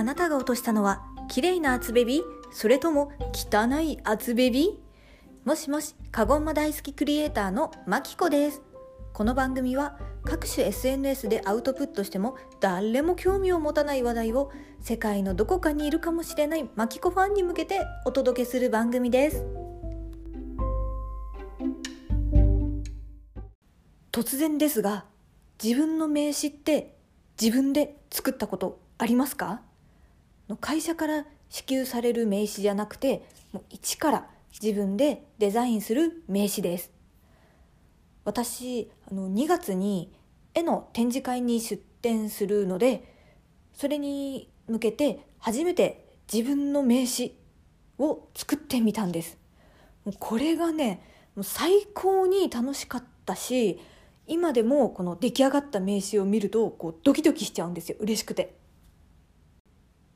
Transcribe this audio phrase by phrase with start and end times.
[0.00, 2.22] あなたが落としたのは綺麗な厚ベビ？
[2.52, 4.80] それとも汚い厚ベビ？
[5.44, 8.62] もしもしカゴンマ大好きクリエイターのマキコです。
[9.12, 14.50] この番組は各種 SNS でアウトプットしても誰も興味を持たない話題を
[14.80, 19.44] 世界のどこかにいるかもしれないマキコファンに向けてお届けする番組です。
[24.10, 25.04] 突然ですが
[25.62, 26.96] 自分の名刺って
[27.38, 29.60] 自分で作ったことありますか？
[30.50, 33.22] の会社から支給される名刺じゃなくて
[33.52, 34.26] もう一から
[34.60, 36.90] 自分でデザインする名刺です。
[38.24, 40.12] 私あの2月に
[40.54, 43.14] 絵の展示会に出展するので
[43.72, 47.32] それに向けて初めて自分の名刺
[47.98, 49.38] を作ってみたんです。
[50.04, 51.00] もうこれがね
[51.36, 53.80] もう最高に楽しかったし
[54.26, 57.96] 今でもこの出来上がった名刺を見るとこうドキドキしちゃうんですよ。
[58.00, 58.58] 嬉しくて。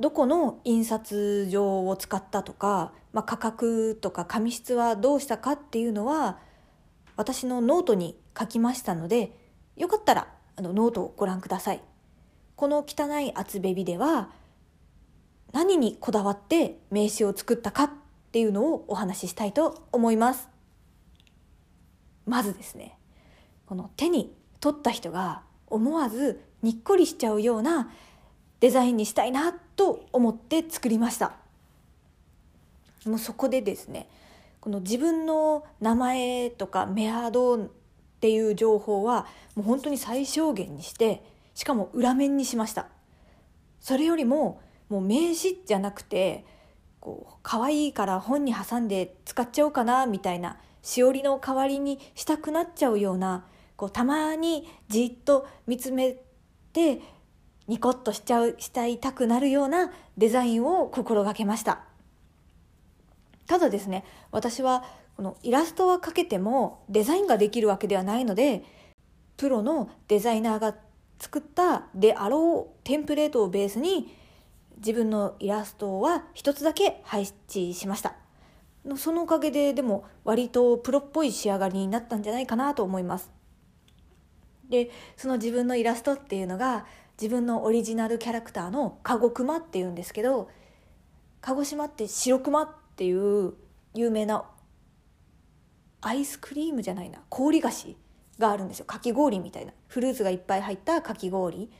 [0.00, 6.38] どこの印刷所を使ったとか、まあ、価格とか紙質はどうしたかっていうのは
[7.16, 9.32] 私のノートに書きましたので
[9.76, 11.82] よかったらあのノートをご覧ください。
[12.56, 14.30] この汚い厚ベビでは
[15.52, 17.90] 何にこだわって名刺を作ったかっ
[18.32, 20.48] ていうのをお話ししたいと思います。
[22.26, 22.98] まずですね
[23.66, 27.90] この手に取った人が思わずにっこりしちゃうような
[28.60, 31.34] デザインにしたいなと思って作りました。
[33.06, 34.08] もうそこでですね
[34.60, 37.68] この自分の名前とかメアドっ
[38.20, 41.22] ていう情報はもう本当に最小限にして
[41.54, 42.88] しかも裏面にしました。
[43.80, 46.44] それよりももう名刺じゃなくて
[47.00, 53.44] こう可愛いから本に挟んで使っちゃおうかなみたいなしおりの代わりにしたくなっちゃうような
[53.76, 56.16] こうたまにじっと見つめ
[56.72, 57.00] て
[57.68, 61.84] ニコッとしちゃうしたいたくなるようなデザインを心がけました。
[63.46, 64.84] ただですね私は
[65.16, 68.64] このイラストは描けてもデザインができるわけではないので
[69.36, 70.74] プロのデザイナーが
[71.18, 74.14] 作ったであろうテンプレートをベースに
[74.76, 78.14] 自分のイラストは一つだけ配置しました。
[78.96, 83.37] そのおかげででも割とプロっぽい仕上がりになったんじゃないかなと思います。
[84.68, 86.86] でその自分のイラストっていうのが
[87.20, 90.50] 自分のオリジナルキャラクターのカゴクマっていうんですけど
[91.40, 93.54] 鹿児島って白熊っていう
[93.94, 94.44] 有名な
[96.00, 97.96] アイスクリームじゃないな氷菓子
[98.38, 98.84] があるんですよ。
[98.84, 99.72] かき氷みたいな。
[99.88, 101.70] フルーツがいっぱい入ったかき氷。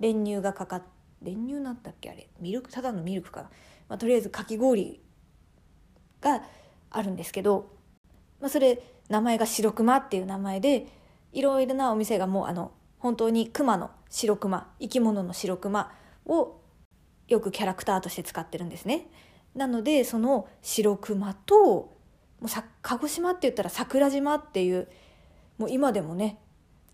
[0.00, 0.82] 練乳がかかっ
[1.22, 2.28] 練乳なんだっけあれ？
[2.40, 2.70] ミルク？
[2.70, 3.50] ただのミルクかな、
[3.88, 5.00] まあ、とりあえずかき氷
[6.20, 6.42] が
[6.90, 7.70] あるんですけど、
[8.40, 10.86] まあ、それ名前が白熊っていう名前で
[11.32, 15.92] いろいろなお店がもうあの本当に熊の白熊生き物の白熊
[16.26, 16.60] を
[17.28, 19.06] よくキャラクターとして使ってるんですね。
[19.54, 21.96] なのでその白熊と
[22.40, 24.88] もうさ鹿児島って言ったら桜島っていう
[25.58, 26.38] もう今でもね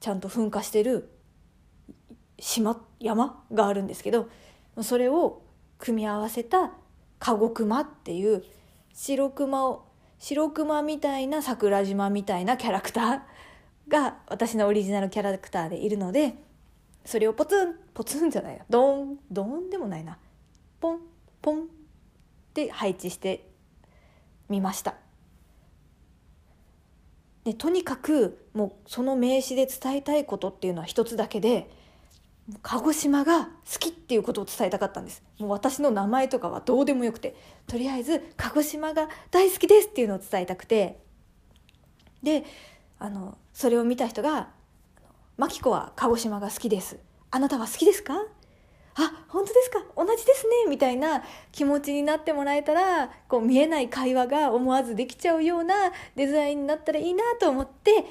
[0.01, 1.11] ちゃんと噴火してる
[2.39, 4.29] 島山があるんですけど
[4.83, 5.43] それを
[5.79, 6.73] 組み合わせた
[7.19, 8.45] カゴ熊っていう
[8.93, 9.87] 白熊を
[10.19, 13.21] 白熊みたいな桜島みたいなキャラクター
[13.89, 16.35] が私のオリジナルキャラクターでいるので
[17.05, 20.19] それをポツンポツンじゃないなドンドンでもないな。
[20.81, 21.01] ポン
[21.43, 21.67] ポンっ
[22.55, 23.49] て配置して
[24.49, 24.95] みました。
[27.45, 31.71] でとにかくもうその名詞で伝えたいことっていうのは一つだけで
[32.63, 35.23] 鹿児島が好きっていうことを伝えたかったんです。
[35.39, 37.37] もう私の名前とかはどうでもよくて。
[37.67, 41.01] とりあえず鹿児島が大好きですっていうのを伝えたくて。
[42.23, 42.45] で
[42.99, 44.49] あのそれを見た人が
[45.39, 46.99] 「マキコは鹿児島が好きです。
[47.31, 48.15] あなたは好きですか?」
[48.97, 49.83] あ本当ですか？
[49.97, 50.67] 同じですね。
[50.69, 55.75] みたいな気持ちになってもらえたらこう見えない会話が思わずできちゃうような
[56.15, 58.05] デザインになったらいいなと思って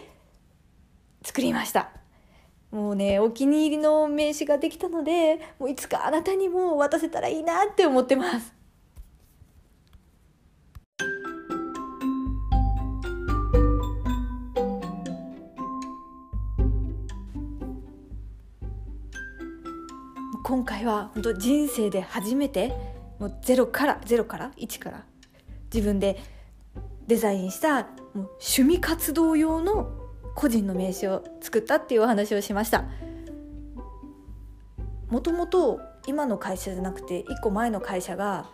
[1.23, 1.89] 作りました。
[2.71, 8.53] もうねお気に入りの名刺ができたのでもういつかあなたにも渡せたらいいなって思ってます。
[20.53, 22.75] 今回は本当人生で初めて
[23.17, 25.03] もうゼロからゼロから？1から？
[25.73, 26.21] 自分で
[27.07, 27.89] デザインしたもう
[28.33, 29.89] 趣味活動用の
[30.35, 32.85] 個人の名刺を作ったっていうお話をしました。
[35.09, 38.51] もともと今の会社じゃなくて1個前の会社が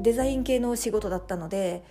[0.00, 1.82] デザイン系の仕事だったので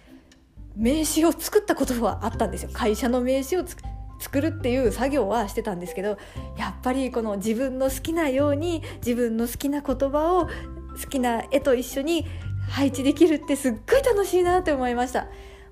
[0.77, 2.69] 名刺を作ったことはあったんですよ。
[2.71, 3.83] 会社の名刺を作
[4.21, 6.18] 作るっていう作業はしてたんですけど
[6.57, 12.27] やっぱりこの自分の好きなように自分の好きな言葉を好きな絵と一緒に
[12.69, 15.23] 配置できるってすっごい楽しいなって思いました。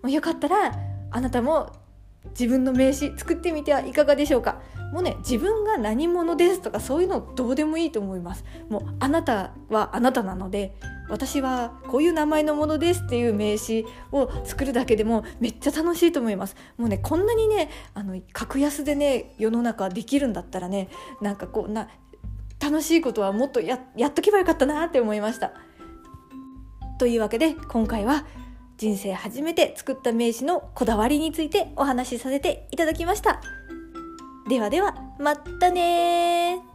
[0.02, 0.74] もうよかったら
[1.12, 1.72] あなたも
[2.32, 4.62] 自分の名刺作ってみてはいかがでしょうか？
[4.92, 8.44] もうね自分が何者ですとかそういうのどうでもいいと思います。
[8.70, 10.76] もうあなたはあなたなので
[11.10, 16.56] 私はこういう名前のものですっていう名刺を作るだけでもめっちゃ楽しいと思います。
[16.78, 20.90] もうねこんなにねあの格安でね世の中できるんだったらね
[21.22, 21.90] なんかこうな
[22.60, 25.54] 楽しいことはもっとやっとけばよかったなって思いました。
[27.00, 28.26] というわけで今回は
[28.78, 33.42] 人生初めて作った名刺のこだわりについてお話しさせていただきました。
[34.50, 36.69] ではでは、またね